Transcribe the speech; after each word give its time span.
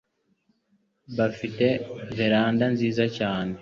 Bafite 1.17 1.65
veranda 2.17 2.65
nziza 2.73 3.03
cyane 3.17 3.53